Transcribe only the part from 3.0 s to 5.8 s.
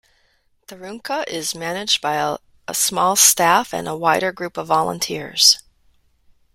staff and a wider group of volunteers.